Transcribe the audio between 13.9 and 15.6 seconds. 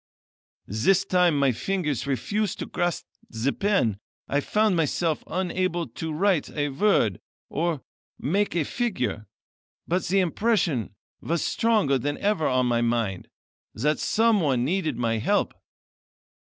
someone needed my help.